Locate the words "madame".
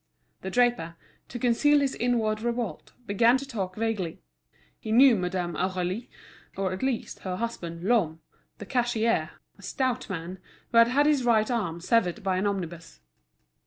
5.15-5.53